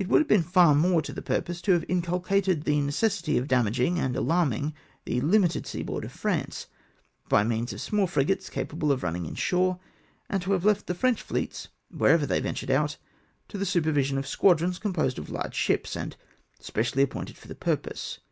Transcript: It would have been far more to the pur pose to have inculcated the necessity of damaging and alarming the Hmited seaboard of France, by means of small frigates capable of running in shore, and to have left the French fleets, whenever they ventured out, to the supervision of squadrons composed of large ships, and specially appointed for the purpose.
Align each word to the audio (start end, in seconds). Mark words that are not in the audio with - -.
It 0.00 0.08
would 0.08 0.20
have 0.20 0.26
been 0.26 0.42
far 0.42 0.74
more 0.74 1.00
to 1.00 1.12
the 1.12 1.22
pur 1.22 1.42
pose 1.42 1.62
to 1.62 1.70
have 1.70 1.84
inculcated 1.88 2.64
the 2.64 2.80
necessity 2.80 3.38
of 3.38 3.46
damaging 3.46 4.00
and 4.00 4.16
alarming 4.16 4.74
the 5.04 5.20
Hmited 5.20 5.64
seaboard 5.64 6.04
of 6.04 6.10
France, 6.10 6.66
by 7.28 7.44
means 7.44 7.72
of 7.72 7.80
small 7.80 8.08
frigates 8.08 8.50
capable 8.50 8.90
of 8.90 9.04
running 9.04 9.26
in 9.26 9.36
shore, 9.36 9.78
and 10.28 10.42
to 10.42 10.50
have 10.54 10.64
left 10.64 10.88
the 10.88 10.92
French 10.96 11.22
fleets, 11.22 11.68
whenever 11.88 12.26
they 12.26 12.40
ventured 12.40 12.72
out, 12.72 12.96
to 13.46 13.56
the 13.58 13.64
supervision 13.64 14.18
of 14.18 14.26
squadrons 14.26 14.80
composed 14.80 15.20
of 15.20 15.30
large 15.30 15.54
ships, 15.54 15.94
and 15.94 16.16
specially 16.58 17.04
appointed 17.04 17.36
for 17.38 17.46
the 17.46 17.54
purpose. 17.54 18.18